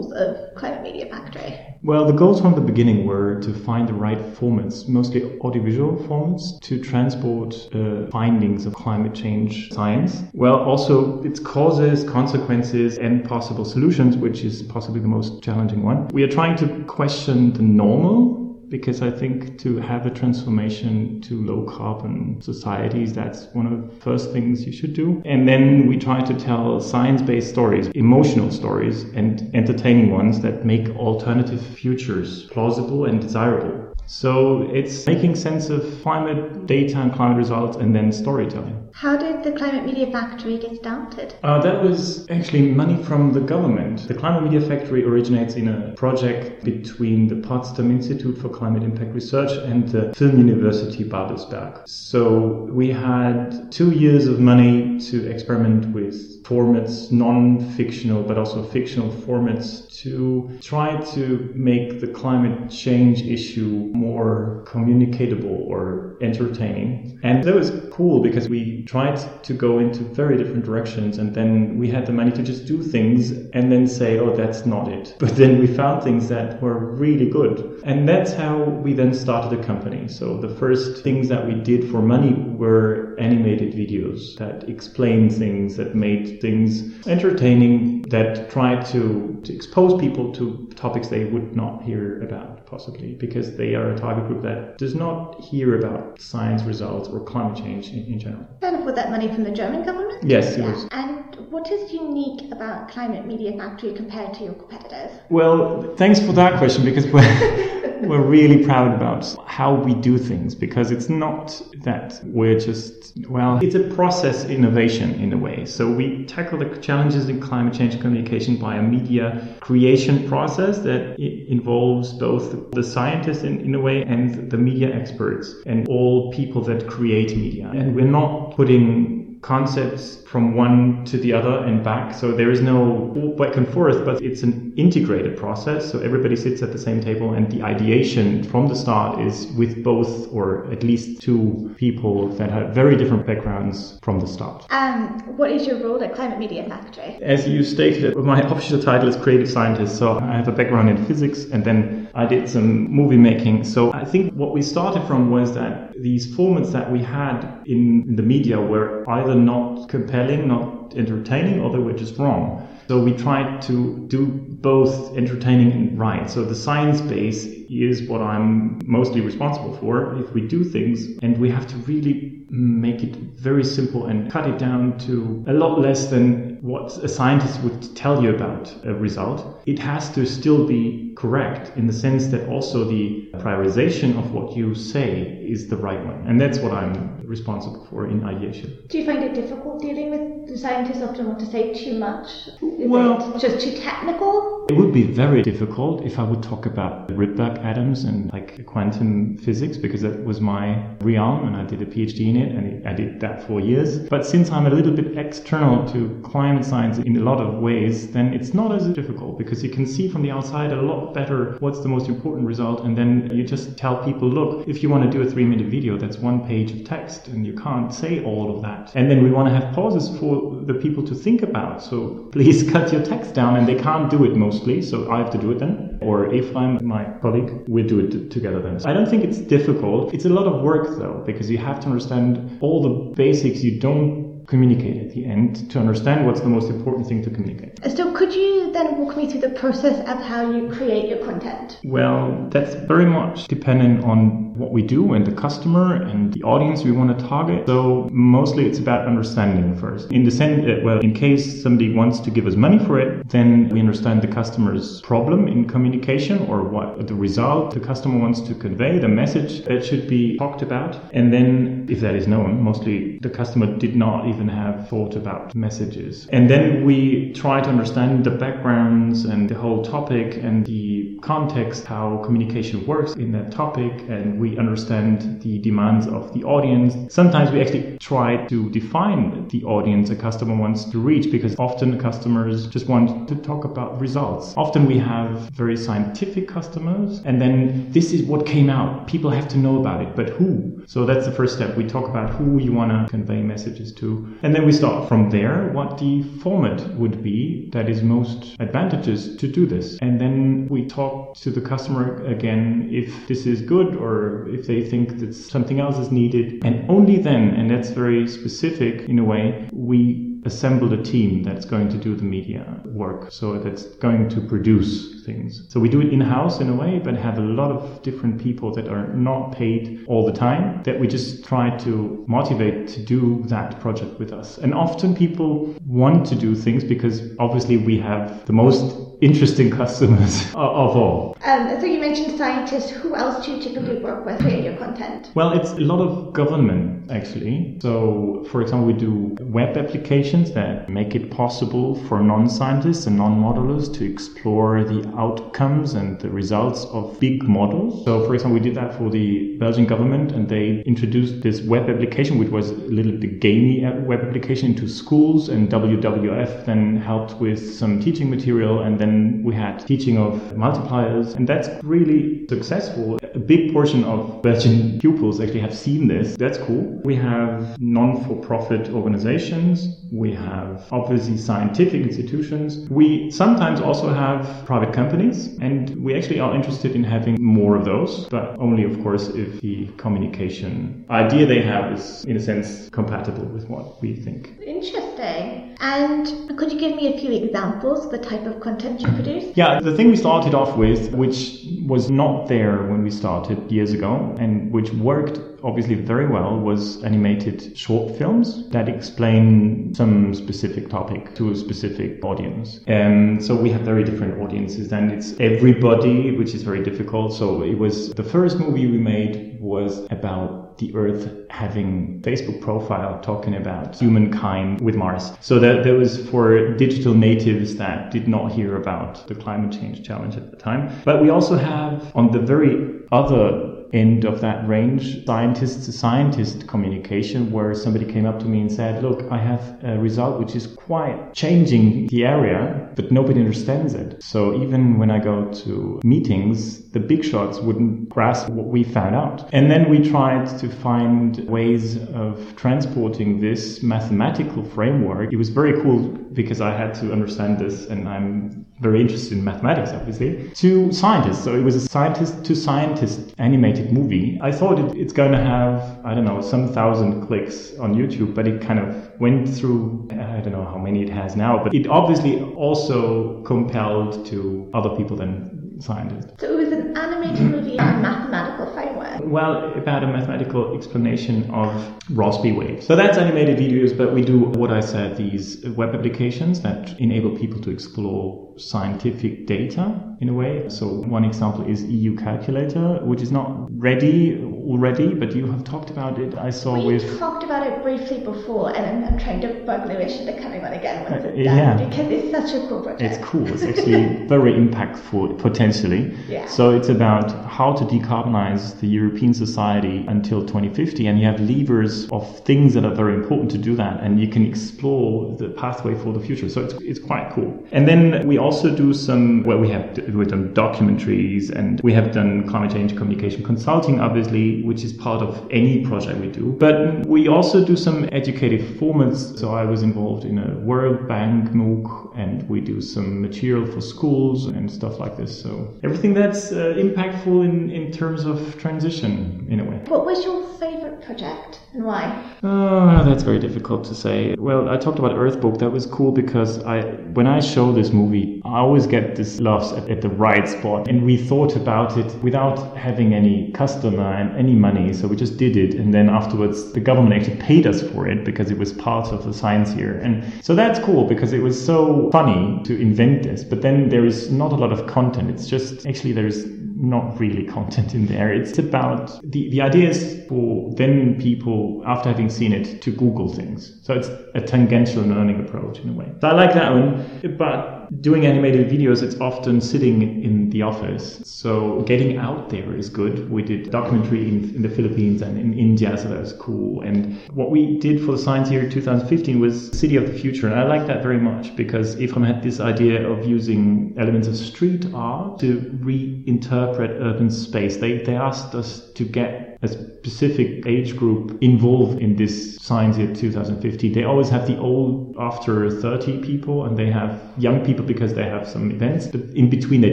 goals 0.00 0.12
of 0.12 0.54
Climate 0.54 0.82
Media 0.82 1.06
Factory? 1.06 1.58
Well, 1.82 2.06
the 2.06 2.12
goals 2.12 2.40
from 2.40 2.54
the 2.54 2.60
beginning 2.60 3.06
were 3.06 3.40
to 3.40 3.54
find 3.54 3.88
the 3.88 3.94
right 3.94 4.18
formats, 4.18 4.86
mostly 4.86 5.38
audiovisual 5.40 5.96
formats, 6.06 6.60
to 6.62 6.82
transport 6.82 7.54
uh, 7.74 8.06
findings 8.10 8.66
of 8.66 8.74
climate 8.74 9.14
change 9.14 9.72
science. 9.72 10.22
Well, 10.34 10.56
also 10.56 11.22
its 11.22 11.40
causes, 11.40 12.04
consequences, 12.04 12.98
and 12.98 13.24
possible 13.24 13.64
solutions, 13.64 14.16
which 14.16 14.44
is 14.44 14.62
possibly 14.62 15.00
the 15.00 15.08
most 15.08 15.42
challenging 15.42 15.82
one. 15.82 16.08
We 16.08 16.22
are 16.22 16.28
trying 16.28 16.56
to 16.58 16.84
question 16.84 17.52
the 17.54 17.62
normal 17.62 18.49
because 18.70 19.02
I 19.02 19.10
think 19.10 19.58
to 19.60 19.78
have 19.78 20.06
a 20.06 20.10
transformation 20.10 21.20
to 21.22 21.44
low 21.44 21.64
carbon 21.64 22.40
societies, 22.40 23.12
that's 23.12 23.46
one 23.52 23.66
of 23.66 23.72
the 23.72 23.96
first 24.00 24.32
things 24.32 24.64
you 24.64 24.72
should 24.72 24.94
do. 24.94 25.20
And 25.24 25.48
then 25.48 25.86
we 25.88 25.98
try 25.98 26.22
to 26.22 26.34
tell 26.34 26.80
science 26.80 27.20
based 27.20 27.50
stories, 27.50 27.88
emotional 27.88 28.50
stories, 28.50 29.02
and 29.14 29.50
entertaining 29.54 30.10
ones 30.12 30.40
that 30.40 30.64
make 30.64 30.88
alternative 30.90 31.60
futures 31.60 32.44
plausible 32.44 33.04
and 33.04 33.20
desirable. 33.20 33.92
So 34.06 34.62
it's 34.72 35.06
making 35.06 35.36
sense 35.36 35.68
of 35.70 35.82
climate 36.02 36.66
data 36.66 36.98
and 36.98 37.12
climate 37.12 37.38
results 37.38 37.76
and 37.76 37.94
then 37.94 38.10
storytelling. 38.12 38.79
How 38.92 39.16
did 39.16 39.44
the 39.44 39.52
Climate 39.52 39.84
Media 39.84 40.10
Factory 40.10 40.58
get 40.58 40.76
started? 40.76 41.34
Uh, 41.42 41.60
that 41.62 41.82
was 41.82 42.28
actually 42.30 42.70
money 42.70 43.02
from 43.02 43.32
the 43.32 43.40
government. 43.40 44.06
The 44.08 44.14
Climate 44.14 44.50
Media 44.50 44.66
Factory 44.66 45.04
originates 45.04 45.54
in 45.54 45.68
a 45.68 45.92
project 45.94 46.64
between 46.64 47.28
the 47.28 47.36
Potsdam 47.36 47.90
Institute 47.90 48.38
for 48.38 48.48
Climate 48.48 48.82
Impact 48.82 49.14
Research 49.14 49.52
and 49.52 49.88
the 49.88 50.12
Film 50.14 50.38
University 50.38 51.04
Babelsberg. 51.04 51.88
So 51.88 52.68
we 52.70 52.90
had 52.90 53.70
two 53.72 53.90
years 53.90 54.26
of 54.26 54.40
money 54.40 54.98
to 55.00 55.30
experiment 55.30 55.94
with 55.94 56.42
formats, 56.44 57.12
non-fictional 57.12 58.22
but 58.22 58.36
also 58.38 58.64
fictional 58.64 59.10
formats 59.10 59.88
to 60.02 60.58
try 60.60 61.00
to 61.12 61.52
make 61.54 62.00
the 62.00 62.08
climate 62.08 62.70
change 62.70 63.22
issue 63.22 63.90
more 63.92 64.64
communicatable 64.66 65.64
or 65.68 66.16
entertaining. 66.20 67.18
And 67.22 67.44
that 67.44 67.54
was 67.54 67.70
cool 67.92 68.22
because 68.22 68.48
we 68.48 68.79
tried 68.84 69.42
to 69.44 69.54
go 69.54 69.78
into 69.78 70.02
very 70.02 70.36
different 70.36 70.64
directions 70.64 71.18
and 71.18 71.34
then 71.34 71.78
we 71.78 71.90
had 71.90 72.06
the 72.06 72.12
money 72.12 72.32
to 72.32 72.42
just 72.42 72.66
do 72.66 72.82
things 72.82 73.30
and 73.52 73.70
then 73.70 73.86
say, 73.86 74.18
oh, 74.18 74.34
that's 74.34 74.66
not 74.66 74.88
it. 74.88 75.14
But 75.20 75.36
then 75.36 75.58
we 75.58 75.66
found 75.66 76.02
things 76.02 76.28
that 76.28 76.60
were 76.62 76.78
really 76.94 77.28
good. 77.28 77.80
And 77.84 78.08
that's 78.08 78.32
how 78.32 78.62
we 78.64 78.92
then 78.92 79.14
started 79.14 79.58
a 79.58 79.62
company. 79.62 80.08
So 80.08 80.38
the 80.38 80.48
first 80.48 81.02
things 81.02 81.28
that 81.28 81.46
we 81.46 81.54
did 81.54 81.90
for 81.90 82.02
money 82.02 82.34
were 82.34 83.16
animated 83.18 83.74
videos 83.74 84.36
that 84.36 84.68
explained 84.68 85.32
things, 85.32 85.76
that 85.76 85.94
made 85.94 86.40
things 86.40 87.06
entertaining, 87.06 88.02
that 88.02 88.50
tried 88.50 88.84
to, 88.86 89.40
to 89.44 89.54
expose 89.54 90.00
people 90.00 90.32
to 90.32 90.68
topics 90.74 91.08
they 91.08 91.24
would 91.24 91.54
not 91.54 91.82
hear 91.82 92.22
about, 92.22 92.59
possibly, 92.70 93.14
because 93.14 93.56
they 93.56 93.74
are 93.74 93.92
a 93.92 93.98
target 93.98 94.28
group 94.28 94.42
that 94.42 94.78
does 94.78 94.94
not 94.94 95.40
hear 95.40 95.78
about 95.78 96.20
science 96.20 96.62
results 96.62 97.08
or 97.08 97.20
climate 97.20 97.58
change 97.58 97.88
in, 97.90 98.04
in 98.06 98.18
general. 98.18 98.46
And 98.62 98.86
with 98.86 98.94
that 98.94 99.10
money 99.10 99.26
from 99.28 99.42
the 99.42 99.50
German 99.50 99.82
government? 99.84 100.22
Yes, 100.22 100.56
it 100.56 100.62
was. 100.62 100.86
And 100.92 101.36
what 101.50 101.70
is 101.70 101.92
unique 101.92 102.52
about 102.52 102.88
Climate 102.88 103.26
Media 103.26 103.56
Factory 103.56 103.92
compared 103.92 104.34
to 104.34 104.44
your 104.44 104.54
competitors? 104.54 105.10
Well, 105.30 105.94
thanks 105.96 106.20
for 106.20 106.32
that 106.32 106.58
question 106.58 106.84
because 106.84 107.04
we're, 108.08 108.30
really 108.30 108.64
proud 108.64 108.94
about 108.94 109.26
how 109.46 109.74
we 109.74 109.94
do 109.94 110.16
things 110.16 110.54
because 110.54 110.90
it's 110.90 111.08
not 111.08 111.60
that 111.78 112.20
we're 112.24 112.58
just, 112.58 113.12
well, 113.28 113.58
it's 113.60 113.74
a 113.74 113.82
process 113.94 114.44
innovation 114.44 115.14
in 115.14 115.32
a 115.32 115.36
way. 115.36 115.64
So 115.64 115.90
we 115.90 116.24
tackle 116.26 116.58
the 116.58 116.76
challenges 116.78 117.28
in 117.28 117.40
climate 117.40 117.74
change 117.74 118.00
communication 118.00 118.56
by 118.56 118.76
a 118.76 118.82
media 118.82 119.56
creation 119.60 120.28
process 120.28 120.78
that 120.80 121.18
involves 121.18 122.12
both 122.12 122.70
the 122.70 122.84
scientists 122.84 123.42
in, 123.42 123.60
in 123.60 123.74
a 123.74 123.80
way 123.80 124.02
and 124.02 124.50
the 124.50 124.58
media 124.58 124.94
experts 124.94 125.54
and 125.66 125.88
all 125.88 126.32
people 126.32 126.62
that 126.62 126.86
create 126.86 127.36
media. 127.36 127.70
And 127.74 127.94
we're 127.94 128.04
not 128.04 128.54
putting 128.54 129.19
concepts 129.42 130.16
from 130.26 130.54
one 130.54 131.04
to 131.06 131.16
the 131.18 131.32
other 131.32 131.64
and 131.64 131.82
back. 131.82 132.14
So 132.14 132.32
there 132.32 132.50
is 132.50 132.60
no 132.60 133.34
back 133.38 133.56
and 133.56 133.66
forth, 133.66 134.04
but 134.04 134.22
it's 134.22 134.42
an 134.42 134.72
integrated 134.76 135.36
process. 135.36 135.90
So 135.90 135.98
everybody 136.00 136.36
sits 136.36 136.62
at 136.62 136.72
the 136.72 136.78
same 136.78 137.00
table 137.00 137.34
and 137.34 137.50
the 137.50 137.62
ideation 137.62 138.42
from 138.44 138.68
the 138.68 138.76
start 138.76 139.20
is 139.20 139.46
with 139.58 139.82
both 139.82 140.32
or 140.32 140.70
at 140.70 140.82
least 140.82 141.20
two 141.20 141.74
people 141.76 142.28
that 142.36 142.50
have 142.50 142.74
very 142.74 142.96
different 142.96 143.26
backgrounds 143.26 143.98
from 144.02 144.20
the 144.20 144.26
start. 144.26 144.66
Um, 144.70 145.20
what 145.36 145.50
is 145.50 145.66
your 145.66 145.82
role 145.82 146.02
at 146.02 146.14
Climate 146.14 146.38
Media 146.38 146.68
Factory? 146.68 147.18
As 147.22 147.48
you 147.48 147.64
stated, 147.64 148.16
my 148.16 148.40
official 148.40 148.80
title 148.80 149.08
is 149.08 149.16
creative 149.16 149.50
scientist. 149.50 149.98
So 149.98 150.18
I 150.18 150.36
have 150.36 150.48
a 150.48 150.52
background 150.52 150.90
in 150.90 151.04
physics 151.06 151.44
and 151.44 151.64
then 151.64 151.99
I 152.14 152.26
did 152.26 152.48
some 152.48 152.90
movie 152.90 153.16
making. 153.16 153.64
So 153.64 153.92
I 153.92 154.04
think 154.04 154.34
what 154.34 154.52
we 154.52 154.62
started 154.62 155.06
from 155.06 155.30
was 155.30 155.54
that 155.54 155.92
these 156.00 156.34
formats 156.36 156.72
that 156.72 156.90
we 156.90 157.02
had 157.02 157.62
in, 157.66 158.16
the 158.16 158.22
media 158.22 158.60
were 158.60 159.08
either 159.08 159.34
not 159.34 159.88
compelling, 159.88 160.48
not 160.48 160.94
entertaining, 160.96 161.60
or 161.60 161.70
they 161.70 161.78
were 161.78 161.92
just 161.92 162.18
wrong. 162.18 162.66
So 162.88 163.00
we 163.00 163.12
tried 163.12 163.62
to 163.62 164.04
do 164.08 164.26
both 164.26 165.16
entertaining 165.16 165.70
and 165.70 165.98
right. 165.98 166.28
So 166.28 166.44
the 166.44 166.56
science 166.56 167.00
base 167.00 167.44
is 167.70 168.08
what 168.08 168.20
I'm 168.20 168.80
mostly 168.84 169.20
responsible 169.20 169.76
for. 169.76 170.18
If 170.18 170.32
we 170.32 170.48
do 170.48 170.64
things 170.64 171.06
and 171.22 171.38
we 171.38 171.50
have 171.50 171.68
to 171.68 171.76
really 171.76 172.39
make 172.50 173.02
it 173.02 173.16
very 173.16 173.64
simple 173.64 174.06
and 174.06 174.30
cut 174.30 174.48
it 174.48 174.58
down 174.58 174.98
to 174.98 175.44
a 175.48 175.52
lot 175.52 175.80
less 175.80 176.06
than 176.06 176.58
what 176.60 176.92
a 176.98 177.08
scientist 177.08 177.60
would 177.62 177.96
tell 177.96 178.22
you 178.22 178.34
about 178.34 178.74
a 178.84 178.92
result, 178.92 179.62
it 179.66 179.78
has 179.78 180.10
to 180.10 180.26
still 180.26 180.66
be 180.66 181.14
correct 181.16 181.76
in 181.76 181.86
the 181.86 181.92
sense 181.92 182.26
that 182.28 182.48
also 182.48 182.84
the 182.84 183.30
prioritization 183.34 184.18
of 184.18 184.32
what 184.32 184.56
you 184.56 184.74
say 184.74 185.38
is 185.48 185.68
the 185.68 185.76
right 185.76 186.04
one. 186.04 186.26
And 186.26 186.40
that's 186.40 186.58
what 186.58 186.72
I'm 186.72 187.20
responsible 187.26 187.86
for 187.88 188.08
in 188.08 188.24
ideation. 188.24 188.76
Do 188.88 188.98
you 188.98 189.06
find 189.06 189.22
it 189.22 189.34
difficult 189.34 189.80
dealing 189.80 190.10
with 190.10 190.48
the 190.48 190.58
scientists 190.58 191.02
often 191.02 191.28
want 191.28 191.38
to 191.40 191.46
say 191.46 191.72
too 191.72 191.98
much? 191.98 192.26
Is 192.60 192.90
well, 192.90 193.34
it 193.34 193.40
just 193.40 193.60
too 193.64 193.76
technical? 193.76 194.59
It 194.70 194.76
would 194.76 194.92
be 194.92 195.02
very 195.02 195.42
difficult 195.42 196.04
if 196.04 196.16
I 196.16 196.22
would 196.22 196.44
talk 196.44 196.64
about 196.64 197.08
Rydberg 197.08 197.58
atoms 197.64 198.04
and 198.04 198.32
like 198.32 198.64
quantum 198.66 199.36
physics 199.36 199.76
because 199.76 200.02
that 200.02 200.24
was 200.24 200.40
my 200.40 200.86
realm 201.00 201.48
and 201.48 201.56
I 201.56 201.64
did 201.64 201.82
a 201.82 201.86
PhD 201.86 202.28
in 202.28 202.36
it 202.36 202.54
and 202.54 202.86
I 202.86 202.92
did 202.92 203.18
that 203.18 203.44
for 203.48 203.58
years. 203.58 203.98
But 203.98 204.24
since 204.24 204.52
I'm 204.52 204.66
a 204.66 204.70
little 204.70 204.92
bit 204.92 205.18
external 205.18 205.88
to 205.92 206.22
climate 206.22 206.64
science 206.64 206.98
in 206.98 207.16
a 207.16 207.20
lot 207.20 207.40
of 207.40 207.54
ways, 207.54 208.12
then 208.12 208.32
it's 208.32 208.54
not 208.54 208.72
as 208.72 208.86
difficult 208.86 209.38
because 209.38 209.60
you 209.64 209.70
can 209.70 209.86
see 209.86 210.08
from 210.08 210.22
the 210.22 210.30
outside 210.30 210.70
a 210.70 210.80
lot 210.80 211.14
better 211.14 211.56
what's 211.58 211.80
the 211.80 211.88
most 211.88 212.08
important 212.08 212.46
result 212.46 212.84
and 212.84 212.96
then 212.96 213.28
you 213.34 213.42
just 213.42 213.76
tell 213.76 213.96
people, 214.04 214.28
look, 214.28 214.68
if 214.68 214.84
you 214.84 214.88
want 214.88 215.02
to 215.02 215.10
do 215.10 215.20
a 215.26 215.28
three 215.28 215.44
minute 215.44 215.66
video, 215.66 215.98
that's 215.98 216.18
one 216.18 216.46
page 216.46 216.70
of 216.70 216.84
text 216.84 217.26
and 217.26 217.44
you 217.44 217.54
can't 217.54 217.92
say 217.92 218.22
all 218.22 218.54
of 218.54 218.62
that. 218.62 218.92
And 218.94 219.10
then 219.10 219.24
we 219.24 219.32
want 219.32 219.48
to 219.48 219.52
have 219.52 219.74
pauses 219.74 220.16
for 220.20 220.62
the 220.62 220.74
people 220.74 221.04
to 221.08 221.14
think 221.16 221.42
about. 221.42 221.82
So 221.82 222.28
please 222.32 222.70
cut 222.70 222.92
your 222.92 223.02
text 223.02 223.34
down 223.34 223.56
and 223.56 223.66
they 223.66 223.74
can't 223.74 224.08
do 224.08 224.24
it 224.24 224.36
mostly. 224.60 224.82
So 224.82 225.10
I 225.10 225.18
have 225.18 225.30
to 225.30 225.38
do 225.38 225.50
it 225.52 225.58
then. 225.58 225.98
Or 226.00 226.32
if 226.32 226.56
I'm 226.56 226.84
my 226.86 227.04
colleague, 227.20 227.64
we 227.68 227.82
do 227.82 228.00
it 228.00 228.10
t- 228.10 228.28
together 228.28 228.60
then. 228.60 228.78
I 228.84 228.92
don't 228.92 229.08
think 229.08 229.24
it's 229.24 229.38
difficult. 229.38 230.14
It's 230.14 230.24
a 230.24 230.28
lot 230.28 230.46
of 230.46 230.62
work 230.62 230.98
though, 230.98 231.22
because 231.26 231.50
you 231.50 231.58
have 231.58 231.80
to 231.80 231.86
understand 231.86 232.58
all 232.60 232.82
the 232.82 233.14
basics 233.14 233.62
you 233.62 233.80
don't 233.80 234.30
communicate 234.46 235.00
at 235.06 235.14
the 235.14 235.24
end 235.24 235.70
to 235.70 235.78
understand 235.78 236.26
what's 236.26 236.40
the 236.40 236.48
most 236.48 236.68
important 236.70 237.06
thing 237.06 237.22
to 237.22 237.30
communicate. 237.30 237.78
Uh, 237.84 237.88
so, 237.88 238.12
could 238.12 238.34
you 238.34 238.72
then 238.72 238.98
walk 238.98 239.16
me 239.16 239.30
through 239.30 239.40
the 239.40 239.50
process 239.50 240.00
of 240.08 240.18
how 240.24 240.50
you 240.50 240.68
create 240.68 241.08
your 241.08 241.24
content? 241.24 241.78
Well, 241.84 242.48
that's 242.50 242.74
very 242.74 243.06
much 243.06 243.46
dependent 243.46 244.04
on 244.04 244.49
what 244.56 244.72
we 244.72 244.82
do 244.82 245.14
and 245.14 245.26
the 245.26 245.32
customer 245.32 245.94
and 245.94 246.32
the 246.32 246.42
audience 246.42 246.84
we 246.84 246.92
want 246.92 247.16
to 247.16 247.26
target. 247.26 247.66
So, 247.66 248.08
mostly 248.12 248.66
it's 248.66 248.78
about 248.78 249.06
understanding 249.06 249.76
first. 249.76 250.10
In 250.12 250.24
the 250.24 250.30
sense, 250.30 250.64
well, 250.84 251.00
in 251.00 251.14
case 251.14 251.62
somebody 251.62 251.92
wants 251.92 252.20
to 252.20 252.30
give 252.30 252.46
us 252.46 252.54
money 252.54 252.78
for 252.78 252.98
it, 252.98 253.28
then 253.28 253.68
we 253.68 253.80
understand 253.80 254.22
the 254.22 254.28
customer's 254.28 255.00
problem 255.02 255.48
in 255.48 255.66
communication 255.66 256.46
or 256.48 256.62
what 256.62 257.06
the 257.06 257.14
result 257.14 257.74
the 257.74 257.80
customer 257.80 258.18
wants 258.18 258.40
to 258.40 258.54
convey, 258.54 258.98
the 258.98 259.08
message 259.08 259.64
that 259.64 259.84
should 259.84 260.08
be 260.08 260.36
talked 260.38 260.62
about. 260.62 260.98
And 261.12 261.32
then, 261.32 261.86
if 261.88 262.00
that 262.00 262.14
is 262.14 262.26
known, 262.26 262.62
mostly 262.62 263.18
the 263.20 263.30
customer 263.30 263.66
did 263.78 263.96
not 263.96 264.26
even 264.26 264.48
have 264.48 264.88
thought 264.88 265.14
about 265.16 265.54
messages. 265.54 266.26
And 266.30 266.48
then 266.48 266.84
we 266.84 267.32
try 267.32 267.60
to 267.60 267.68
understand 267.68 268.24
the 268.24 268.30
backgrounds 268.30 269.24
and 269.24 269.48
the 269.48 269.54
whole 269.54 269.82
topic 269.84 270.36
and 270.36 270.66
the 270.66 271.18
context, 271.22 271.84
how 271.84 272.22
communication 272.24 272.86
works 272.86 273.12
in 273.14 273.32
that 273.32 273.52
topic, 273.52 273.92
and 274.08 274.39
we 274.40 274.58
understand 274.58 275.40
the 275.42 275.58
demands 275.58 276.06
of 276.06 276.32
the 276.34 276.42
audience. 276.44 277.12
Sometimes 277.14 277.50
we 277.50 277.60
actually 277.60 277.98
try 277.98 278.46
to 278.46 278.70
define 278.70 279.46
the 279.48 279.62
audience 279.64 280.10
a 280.10 280.16
customer 280.16 280.56
wants 280.56 280.84
to 280.84 280.98
reach 280.98 281.30
because 281.30 281.54
often 281.58 281.98
customers 281.98 282.66
just 282.66 282.88
want 282.88 283.28
to 283.28 283.36
talk 283.36 283.64
about 283.64 284.00
results. 284.00 284.54
Often 284.56 284.86
we 284.86 284.98
have 284.98 285.30
very 285.50 285.76
scientific 285.76 286.48
customers, 286.48 287.20
and 287.24 287.40
then 287.40 287.92
this 287.92 288.12
is 288.12 288.22
what 288.22 288.46
came 288.46 288.70
out. 288.70 289.06
People 289.06 289.30
have 289.30 289.48
to 289.48 289.58
know 289.58 289.78
about 289.78 290.00
it, 290.00 290.16
but 290.16 290.30
who? 290.30 290.82
So 290.86 291.04
that's 291.04 291.26
the 291.26 291.32
first 291.32 291.54
step. 291.56 291.76
We 291.76 291.86
talk 291.86 292.08
about 292.08 292.30
who 292.30 292.58
you 292.58 292.72
want 292.72 292.90
to 292.90 293.10
convey 293.10 293.42
messages 293.42 293.92
to, 293.96 294.36
and 294.42 294.54
then 294.54 294.64
we 294.64 294.72
start 294.72 295.08
from 295.08 295.30
there 295.30 295.70
what 295.72 295.98
the 295.98 296.22
format 296.42 296.80
would 296.94 297.22
be 297.22 297.68
that 297.72 297.88
is 297.88 298.02
most 298.02 298.56
advantageous 298.60 299.36
to 299.36 299.46
do 299.46 299.66
this. 299.66 299.98
And 300.00 300.20
then 300.20 300.66
we 300.68 300.86
talk 300.86 301.36
to 301.36 301.50
the 301.50 301.60
customer 301.60 302.24
again 302.24 302.88
if 302.90 303.28
this 303.28 303.46
is 303.46 303.60
good 303.62 303.94
or 303.96 304.29
if 304.48 304.66
they 304.66 304.88
think 304.88 305.18
that 305.20 305.34
something 305.34 305.80
else 305.80 305.98
is 305.98 306.10
needed. 306.10 306.64
And 306.64 306.88
only 306.90 307.18
then, 307.18 307.50
and 307.50 307.70
that's 307.70 307.90
very 307.90 308.26
specific 308.28 309.08
in 309.08 309.18
a 309.18 309.24
way, 309.24 309.68
we 309.72 310.29
assemble 310.44 310.92
a 310.92 311.02
team 311.02 311.42
that's 311.42 311.64
going 311.64 311.88
to 311.88 311.96
do 311.96 312.14
the 312.14 312.22
media 312.22 312.80
work. 312.86 313.30
So 313.30 313.58
that's 313.58 313.84
going 313.96 314.28
to 314.30 314.40
produce 314.40 315.24
things. 315.24 315.66
So 315.68 315.80
we 315.80 315.88
do 315.88 316.00
it 316.00 316.12
in 316.12 316.20
house 316.20 316.60
in 316.60 316.68
a 316.68 316.74
way, 316.74 316.98
but 316.98 317.14
have 317.14 317.38
a 317.38 317.42
lot 317.42 317.70
of 317.70 318.02
different 318.02 318.40
people 318.40 318.72
that 318.74 318.88
are 318.88 319.08
not 319.08 319.52
paid 319.52 320.04
all 320.06 320.24
the 320.24 320.32
time 320.32 320.82
that 320.84 320.98
we 320.98 321.06
just 321.06 321.44
try 321.44 321.76
to 321.78 322.24
motivate 322.26 322.88
to 322.88 323.02
do 323.04 323.42
that 323.46 323.80
project 323.80 324.18
with 324.18 324.32
us. 324.32 324.58
And 324.58 324.74
often 324.74 325.14
people 325.14 325.74
want 325.86 326.26
to 326.26 326.34
do 326.34 326.54
things 326.54 326.84
because 326.84 327.22
obviously 327.38 327.76
we 327.76 327.98
have 327.98 328.44
the 328.46 328.52
most 328.52 328.96
interesting 329.20 329.70
customers 329.82 330.46
of 330.54 330.96
all. 330.96 331.36
Um, 331.44 331.80
so 331.80 331.86
you 331.86 332.00
mentioned 332.00 332.36
scientists. 332.38 332.90
Who 332.90 333.14
else 333.14 333.44
do 333.44 333.52
you 333.52 333.62
typically 333.62 333.98
work 333.98 334.24
with 334.24 334.40
for 334.40 334.48
your 334.48 334.76
content? 334.76 335.30
Well, 335.34 335.52
it's 335.52 335.72
a 335.72 335.80
lot 335.80 336.00
of 336.00 336.32
government 336.32 336.99
actually. 337.10 337.78
So, 337.80 338.46
for 338.50 338.62
example, 338.62 338.86
we 338.86 338.92
do 338.92 339.36
web 339.40 339.76
applications 339.76 340.52
that 340.52 340.88
make 340.88 341.14
it 341.14 341.30
possible 341.30 341.94
for 342.06 342.20
non-scientists 342.20 343.06
and 343.06 343.16
non-modelers 343.16 343.92
to 343.94 344.04
explore 344.04 344.84
the 344.84 345.06
outcomes 345.16 345.94
and 345.94 346.20
the 346.20 346.30
results 346.30 346.84
of 346.86 347.18
big 347.20 347.42
models. 347.42 348.04
So, 348.04 348.26
for 348.26 348.34
example, 348.34 348.60
we 348.60 348.60
did 348.60 348.74
that 348.76 348.94
for 348.94 349.10
the 349.10 349.56
Belgian 349.58 349.86
government, 349.86 350.32
and 350.32 350.48
they 350.48 350.82
introduced 350.86 351.42
this 351.42 351.60
web 351.62 351.88
application, 351.88 352.38
which 352.38 352.50
was 352.50 352.70
a 352.70 352.74
little 352.74 353.12
bit 353.12 353.40
gamey 353.40 353.84
web 354.06 354.20
application, 354.20 354.70
into 354.70 354.88
schools, 354.88 355.48
and 355.48 355.68
WWF 355.70 356.64
then 356.64 356.96
helped 356.96 357.34
with 357.34 357.74
some 357.74 358.00
teaching 358.00 358.30
material, 358.30 358.80
and 358.82 358.98
then 358.98 359.42
we 359.44 359.54
had 359.54 359.78
teaching 359.86 360.18
of 360.18 360.34
multipliers, 360.54 361.34
and 361.34 361.48
that's 361.48 361.68
really 361.82 362.46
successful. 362.48 363.18
A 363.34 363.38
big 363.38 363.72
portion 363.72 364.04
of 364.04 364.42
Belgian 364.42 364.98
pupils 364.98 365.40
actually 365.40 365.60
have 365.60 365.74
seen 365.74 366.08
this. 366.08 366.36
That's 366.36 366.58
cool. 366.58 366.99
We 367.04 367.16
have 367.16 367.80
non 367.80 368.24
for 368.24 368.36
profit 368.36 368.90
organizations, 368.90 370.04
we 370.12 370.32
have 370.34 370.86
obviously 370.92 371.36
scientific 371.36 372.02
institutions. 372.02 372.88
We 372.90 373.30
sometimes 373.30 373.80
also 373.80 374.12
have 374.12 374.66
private 374.66 374.92
companies, 374.92 375.56
and 375.60 375.90
we 376.02 376.14
actually 376.14 376.40
are 376.40 376.54
interested 376.54 376.94
in 376.94 377.04
having 377.04 377.36
more 377.42 377.76
of 377.76 377.84
those, 377.84 378.26
but 378.28 378.56
only, 378.58 378.84
of 378.84 379.02
course, 379.02 379.28
if 379.28 379.60
the 379.60 379.86
communication 379.96 381.06
idea 381.10 381.46
they 381.46 381.62
have 381.62 381.92
is, 381.92 382.24
in 382.24 382.36
a 382.36 382.40
sense, 382.40 382.90
compatible 382.90 383.44
with 383.46 383.68
what 383.68 384.00
we 384.02 384.14
think. 384.14 384.54
Interesting. 384.64 385.69
And 385.80 386.58
could 386.58 386.70
you 386.70 386.78
give 386.78 386.94
me 386.94 387.14
a 387.14 387.18
few 387.18 387.32
examples 387.32 388.04
of 388.04 388.10
the 388.10 388.18
type 388.18 388.44
of 388.44 388.60
content 388.60 389.00
you 389.00 389.08
produce? 389.08 389.56
Yeah, 389.56 389.80
the 389.80 389.96
thing 389.96 390.10
we 390.10 390.16
started 390.16 390.54
off 390.54 390.76
with, 390.76 391.12
which 391.14 391.66
was 391.86 392.10
not 392.10 392.48
there 392.48 392.82
when 392.82 393.02
we 393.02 393.10
started 393.10 393.72
years 393.72 393.92
ago, 393.92 394.36
and 394.38 394.70
which 394.70 394.92
worked 394.92 395.40
obviously 395.62 395.94
very 395.94 396.26
well 396.26 396.58
was 396.58 397.02
animated 397.04 397.76
short 397.76 398.16
films 398.16 398.68
that 398.70 398.88
explain 398.88 399.94
some 399.94 400.34
specific 400.34 400.88
topic 400.88 401.34
to 401.34 401.50
a 401.50 401.56
specific 401.56 402.24
audience. 402.24 402.80
And 402.86 403.42
so 403.42 403.54
we 403.54 403.70
have 403.70 403.82
very 403.82 404.04
different 404.04 404.40
audiences 404.40 404.92
and 404.92 405.12
it's 405.12 405.34
everybody, 405.40 406.36
which 406.36 406.54
is 406.54 406.62
very 406.62 406.82
difficult. 406.82 407.34
So 407.34 407.62
it 407.62 407.78
was 407.78 408.12
the 408.14 408.24
first 408.24 408.58
movie 408.58 408.86
we 408.86 408.98
made 408.98 409.58
was 409.60 410.06
about 410.10 410.69
the 410.80 410.94
Earth 410.94 411.30
having 411.50 412.20
Facebook 412.22 412.60
profile 412.60 413.20
talking 413.20 413.54
about 413.54 413.96
humankind 413.96 414.80
with 414.80 414.96
Mars. 414.96 415.32
So 415.40 415.58
that, 415.60 415.84
that 415.84 415.94
was 415.94 416.28
for 416.28 416.74
digital 416.74 417.14
natives 417.14 417.76
that 417.76 418.10
did 418.10 418.26
not 418.26 418.50
hear 418.50 418.76
about 418.76 419.28
the 419.28 419.34
climate 419.34 419.72
change 419.72 420.04
challenge 420.04 420.36
at 420.36 420.50
the 420.50 420.56
time. 420.56 420.90
But 421.04 421.22
we 421.22 421.30
also 421.30 421.56
have 421.56 422.10
on 422.16 422.32
the 422.32 422.40
very 422.40 423.00
other 423.12 423.79
end 423.92 424.24
of 424.24 424.40
that 424.40 424.66
range, 424.68 425.24
scientist 425.24 425.84
to 425.84 425.92
scientist 425.92 426.66
communication, 426.66 427.50
where 427.50 427.74
somebody 427.74 428.04
came 428.04 428.26
up 428.26 428.38
to 428.40 428.46
me 428.46 428.60
and 428.60 428.72
said, 428.72 429.02
Look, 429.02 429.30
I 429.30 429.38
have 429.38 429.78
a 429.82 429.98
result 429.98 430.38
which 430.38 430.54
is 430.56 430.66
quite 430.66 431.34
changing 431.34 432.08
the 432.08 432.24
area, 432.24 432.88
but 432.96 433.10
nobody 433.10 433.40
understands 433.40 433.94
it. 433.94 434.22
So 434.22 434.60
even 434.62 434.98
when 434.98 435.10
I 435.10 435.18
go 435.18 435.52
to 435.64 436.00
meetings, 436.04 436.90
the 436.90 437.00
big 437.00 437.24
shots 437.24 437.58
wouldn't 437.58 438.08
grasp 438.08 438.48
what 438.48 438.66
we 438.66 438.84
found 438.84 439.14
out. 439.14 439.48
And 439.52 439.70
then 439.70 439.88
we 439.88 439.98
tried 440.08 440.46
to 440.58 440.68
find 440.68 441.38
ways 441.48 441.96
of 442.14 442.54
transporting 442.56 443.40
this 443.40 443.82
mathematical 443.82 444.64
framework. 444.64 445.32
It 445.32 445.36
was 445.36 445.48
very 445.48 445.80
cool 445.82 446.08
because 446.32 446.60
I 446.60 446.76
had 446.76 446.94
to 446.94 447.12
understand 447.12 447.58
this 447.58 447.86
and 447.86 448.08
I'm 448.08 448.66
very 448.80 449.00
interested 449.00 449.32
in 449.32 449.44
mathematics, 449.44 449.90
obviously, 449.90 450.50
to 450.54 450.90
scientists. 450.92 451.44
So 451.44 451.54
it 451.54 451.62
was 451.62 451.76
a 451.76 451.80
scientist 451.80 452.44
to 452.44 452.56
scientist 452.56 453.34
animated 453.38 453.92
movie. 453.92 454.38
I 454.42 454.50
thought 454.50 454.78
it, 454.78 454.96
it's 454.96 455.12
going 455.12 455.32
to 455.32 455.38
have, 455.38 456.00
I 456.04 456.14
don't 456.14 456.24
know, 456.24 456.40
some 456.40 456.72
thousand 456.72 457.26
clicks 457.26 457.76
on 457.78 457.94
YouTube, 457.94 458.34
but 458.34 458.48
it 458.48 458.62
kind 458.62 458.78
of 458.78 459.20
went 459.20 459.48
through, 459.48 460.08
I 460.12 460.40
don't 460.40 460.52
know 460.52 460.64
how 460.64 460.78
many 460.78 461.02
it 461.02 461.10
has 461.10 461.36
now, 461.36 461.62
but 461.62 461.74
it 461.74 461.86
obviously 461.86 462.42
also 462.54 463.42
compelled 463.42 464.26
to 464.26 464.70
other 464.72 464.96
people 464.96 465.16
than 465.16 465.78
scientists. 465.80 466.32
So 466.40 466.52
it 466.52 466.64
was 466.64 466.72
an 466.72 466.96
animated 466.96 467.42
movie 467.42 467.78
on 467.78 467.96
a 467.96 467.98
mathematical 467.98 468.72
framework? 468.72 469.20
Well, 469.24 469.72
about 469.74 470.04
a 470.04 470.06
mathematical 470.06 470.76
explanation 470.76 471.50
of 471.50 471.70
Rossby 472.10 472.56
waves. 472.56 472.86
So 472.86 472.96
that's 472.96 473.18
animated 473.18 473.58
videos, 473.58 473.96
but 473.96 474.14
we 474.14 474.22
do 474.22 474.38
what 474.40 474.70
I 474.70 474.80
said, 474.80 475.16
these 475.16 475.64
web 475.70 475.94
applications 475.94 476.60
that 476.62 476.98
enable 477.00 477.36
people 477.36 477.60
to 477.62 477.70
explore 477.70 478.49
scientific 478.60 479.46
data 479.46 480.09
in 480.20 480.28
a 480.28 480.34
way. 480.34 480.68
So 480.68 480.86
one 480.86 481.24
example 481.24 481.66
is 481.66 481.82
EU 481.84 482.14
Calculator, 482.14 482.98
which 483.02 483.22
is 483.22 483.32
not 483.32 483.68
ready 483.80 484.44
already, 484.70 485.14
but 485.14 485.34
you 485.34 485.50
have 485.50 485.64
talked 485.64 485.90
about 485.90 486.18
it. 486.18 486.36
I 486.36 486.50
saw 486.50 486.78
we 486.78 486.94
with 486.94 487.18
talked 487.18 487.42
about 487.42 487.66
it 487.66 487.82
briefly 487.82 488.20
before, 488.20 488.76
and 488.76 488.84
I'm, 488.84 489.12
I'm 489.12 489.18
trying 489.18 489.40
to 489.40 489.48
bug 489.64 489.88
Lewis 489.88 490.20
into 490.20 490.34
coming 490.40 490.64
on 490.64 490.72
again 490.74 491.10
once 491.10 491.24
it's 491.24 491.36
uh, 491.36 491.40
yeah. 491.40 491.74
because 491.76 492.12
it's 492.12 492.30
such 492.30 492.54
a 492.54 492.68
cool 492.68 492.82
project. 492.82 493.02
It's 493.02 493.24
cool. 493.24 493.46
It's 493.48 493.62
actually 493.72 494.26
very 494.26 494.52
impactful 494.52 495.38
potentially. 495.38 496.14
Yeah. 496.28 496.46
So 496.46 496.70
it's 496.70 496.88
about 496.88 497.32
how 497.46 497.72
to 497.72 497.84
decarbonize 497.84 498.78
the 498.80 498.88
European 498.88 499.32
society 499.32 500.04
until 500.06 500.42
2050, 500.42 501.06
and 501.06 501.18
you 501.18 501.26
have 501.26 501.40
levers 501.40 502.08
of 502.10 502.40
things 502.40 502.74
that 502.74 502.84
are 502.84 502.94
very 502.94 503.14
important 503.14 503.50
to 503.52 503.58
do 503.58 503.74
that, 503.76 504.00
and 504.02 504.20
you 504.20 504.28
can 504.28 504.46
explore 504.46 505.34
the 505.38 505.48
pathway 505.48 505.94
for 505.94 506.12
the 506.12 506.20
future. 506.20 506.48
So 506.50 506.62
it's 506.62 506.74
it's 506.74 507.00
quite 507.00 507.32
cool. 507.32 507.66
And 507.72 507.88
then 507.88 508.26
we 508.26 508.36
also 508.38 508.74
do 508.74 508.92
some 508.92 509.42
well, 509.44 509.58
we 509.58 509.70
have 509.70 509.94
we've 510.14 510.28
done 510.28 510.54
documentaries, 510.54 511.50
and 511.50 511.80
we 511.82 511.92
have 511.92 512.12
done 512.12 512.48
climate 512.48 512.72
change 512.72 512.96
communication 512.96 513.42
consulting, 513.44 514.00
obviously 514.00 514.62
which 514.62 514.82
is 514.84 514.92
part 514.92 515.22
of 515.22 515.46
any 515.50 515.84
project 515.84 516.18
we 516.18 516.28
do. 516.28 516.52
But 516.58 517.06
we 517.06 517.28
also 517.28 517.64
do 517.64 517.76
some 517.76 518.08
educative 518.12 518.62
formats. 518.78 519.38
So 519.38 519.54
I 519.54 519.64
was 519.64 519.82
involved 519.82 520.24
in 520.24 520.38
a 520.38 520.58
World 520.58 521.08
Bank 521.08 521.50
MOOC 521.50 522.16
and 522.16 522.48
we 522.48 522.60
do 522.60 522.80
some 522.80 523.20
material 523.20 523.66
for 523.66 523.80
schools 523.80 524.46
and 524.46 524.70
stuff 524.70 524.98
like 524.98 525.16
this. 525.16 525.40
So 525.40 525.72
everything 525.82 526.14
that's 526.14 526.52
uh, 526.52 526.74
impactful 526.76 527.44
in, 527.44 527.70
in 527.70 527.92
terms 527.92 528.24
of 528.24 528.58
transition 528.58 529.46
in 529.48 529.60
a 529.60 529.64
way. 529.64 529.76
What 529.86 530.04
was 530.04 530.24
your 530.24 530.46
favorite 530.58 531.02
project 531.02 531.60
and 531.72 531.84
why? 531.84 532.04
Oh, 532.42 533.04
that's 533.04 533.22
very 533.22 533.38
difficult 533.38 533.84
to 533.84 533.94
say. 533.94 534.34
Well, 534.38 534.68
I 534.68 534.76
talked 534.76 534.98
about 534.98 535.12
Earthbook. 535.12 535.58
That 535.58 535.70
was 535.70 535.86
cool 535.86 536.12
because 536.12 536.62
I, 536.64 536.82
when 537.14 537.26
I 537.26 537.40
show 537.40 537.72
this 537.72 537.90
movie, 537.90 538.42
I 538.44 538.58
always 538.58 538.86
get 538.86 539.16
this 539.16 539.40
laughs 539.40 539.72
at, 539.72 539.88
at 539.88 539.99
the 540.02 540.08
right 540.08 540.48
spot. 540.48 540.88
And 540.88 541.04
we 541.04 541.16
thought 541.16 541.56
about 541.56 541.96
it 541.96 542.14
without 542.22 542.76
having 542.76 543.14
any 543.14 543.50
customer 543.52 544.12
and 544.12 544.36
any 544.36 544.54
money. 544.54 544.92
So 544.92 545.08
we 545.08 545.16
just 545.16 545.36
did 545.36 545.56
it. 545.56 545.74
And 545.74 545.92
then 545.92 546.08
afterwards, 546.08 546.72
the 546.72 546.80
government 546.80 547.14
actually 547.14 547.36
paid 547.36 547.66
us 547.66 547.82
for 547.82 548.06
it 548.06 548.24
because 548.24 548.50
it 548.50 548.58
was 548.58 548.72
part 548.72 549.12
of 549.12 549.24
the 549.24 549.32
science 549.32 549.72
here. 549.72 549.98
And 549.98 550.24
so 550.42 550.54
that's 550.54 550.78
cool 550.80 551.04
because 551.04 551.32
it 551.32 551.42
was 551.42 551.62
so 551.64 552.10
funny 552.10 552.62
to 552.64 552.80
invent 552.80 553.22
this. 553.22 553.44
But 553.44 553.62
then 553.62 553.88
there 553.88 554.04
is 554.04 554.30
not 554.30 554.52
a 554.52 554.56
lot 554.56 554.72
of 554.72 554.86
content. 554.86 555.30
It's 555.30 555.46
just 555.46 555.86
actually 555.86 556.12
there's 556.12 556.44
not 556.80 557.20
really 557.20 557.44
content 557.44 557.94
in 557.94 558.06
there. 558.06 558.32
It's 558.32 558.58
about 558.58 559.20
the, 559.22 559.50
the 559.50 559.60
idea 559.60 559.90
is 559.90 560.24
for 560.28 560.72
then 560.76 561.20
people, 561.20 561.82
after 561.86 562.08
having 562.08 562.30
seen 562.30 562.52
it, 562.52 562.80
to 562.82 562.90
Google 562.90 563.28
things. 563.28 563.78
So 563.82 563.94
it's 563.94 564.08
a 564.34 564.40
tangential 564.40 565.02
learning 565.02 565.40
approach 565.40 565.78
in 565.80 565.90
a 565.90 565.92
way. 565.92 566.10
So 566.20 566.28
I 566.28 566.32
like 566.32 566.54
that 566.54 566.72
one. 566.72 567.36
But 567.36 568.00
doing 568.00 568.24
animated 568.24 568.70
videos, 568.70 569.02
it's 569.02 569.20
often 569.20 569.60
sitting 569.60 570.22
in 570.22 570.48
the 570.50 570.62
office. 570.62 571.20
So 571.24 571.82
getting 571.82 572.16
out 572.16 572.48
there 572.48 572.74
is 572.76 572.88
good. 572.88 573.30
We 573.30 573.42
did 573.42 573.70
documentary 573.70 574.28
in, 574.28 574.54
in 574.54 574.62
the 574.62 574.68
Philippines 574.68 575.20
and 575.20 575.38
in 575.38 575.58
India, 575.58 575.98
so 575.98 576.08
that 576.08 576.20
was 576.20 576.32
cool. 576.34 576.80
And 576.82 577.18
what 577.32 577.50
we 577.50 577.78
did 577.78 578.04
for 578.04 578.12
the 578.12 578.18
Science 578.18 578.50
Year 578.50 578.70
2015 578.70 579.38
was 579.40 579.70
City 579.78 579.96
of 579.96 580.06
the 580.06 580.18
Future. 580.18 580.46
And 580.46 580.58
I 580.58 580.64
like 580.66 580.86
that 580.86 581.02
very 581.02 581.18
much 581.18 581.54
because 581.56 582.00
Ephraim 582.00 582.24
had 582.24 582.42
this 582.42 582.60
idea 582.60 583.06
of 583.06 583.26
using 583.26 583.94
elements 583.98 584.28
of 584.28 584.36
street 584.36 584.86
art 584.94 585.40
to 585.40 585.60
reinterpret 585.82 586.69
urban 586.78 587.30
space. 587.30 587.76
They, 587.78 587.98
they 587.98 588.14
asked 588.14 588.54
us 588.54 588.90
to 588.92 589.04
get 589.04 589.58
a 589.62 589.68
specific 589.68 590.66
age 590.66 590.96
group 590.96 591.36
involved 591.42 592.00
in 592.00 592.16
this 592.16 592.56
Science 592.56 592.96
Year 592.96 593.14
2015. 593.14 593.92
They 593.92 594.04
always 594.04 594.30
have 594.30 594.46
the 594.46 594.58
old 594.58 595.16
after 595.18 595.70
30 595.70 596.22
people 596.22 596.64
and 596.64 596.78
they 596.78 596.90
have 596.90 597.20
young 597.36 597.62
people 597.64 597.84
because 597.84 598.14
they 598.14 598.24
have 598.24 598.48
some 598.48 598.70
events, 598.70 599.06
but 599.06 599.20
in 599.34 599.50
between 599.50 599.82
they 599.82 599.92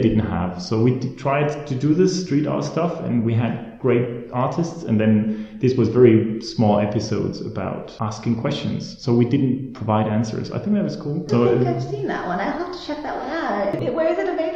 didn't 0.00 0.26
have. 0.26 0.62
So 0.62 0.82
we 0.82 0.98
tried 1.16 1.66
to 1.66 1.74
do 1.74 1.92
this 1.92 2.22
street 2.24 2.46
art 2.46 2.64
stuff 2.64 3.00
and 3.00 3.24
we 3.24 3.34
had 3.34 3.78
great 3.78 4.30
artists 4.32 4.84
and 4.84 4.98
then 4.98 5.58
this 5.60 5.74
was 5.74 5.88
very 5.88 6.40
small 6.40 6.80
episodes 6.80 7.42
about 7.42 7.94
asking 8.00 8.40
questions. 8.40 9.00
So 9.02 9.12
we 9.12 9.26
didn't 9.26 9.74
provide 9.74 10.08
answers. 10.08 10.50
I 10.50 10.58
think 10.58 10.76
that 10.76 10.84
was 10.84 10.96
cool. 10.96 11.24
I 11.24 11.30
so, 11.30 11.58
think 11.58 11.68
I've 11.68 11.82
seen 11.82 12.06
that 12.06 12.26
one. 12.26 12.40
I'll 12.40 12.52
have 12.52 12.72
to 12.72 12.86
check 12.86 13.02
that 13.02 13.16
one 13.16 13.30
out. 13.30 13.94
Where 13.94 14.08
is 14.08 14.18
it 14.18 14.28
available? 14.28 14.47